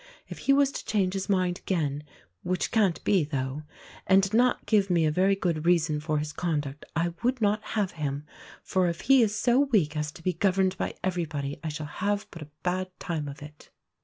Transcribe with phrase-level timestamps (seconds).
[0.27, 2.03] If he was to change his mind again
[2.41, 3.61] (which can't be, tho')
[4.07, 7.91] and not give me a very good reason for his conduct, I would not have
[7.91, 8.25] him;
[8.63, 12.25] for if he is so weak as to be governed by everybody, I shall have
[12.31, 13.69] but a bad time of it."